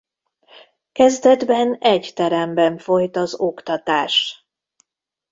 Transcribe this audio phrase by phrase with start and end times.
[0.91, 4.45] Kezdetben egy teremben folyt az oktatás.